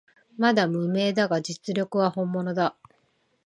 [0.35, 2.75] まだ無名だが実力は本物だ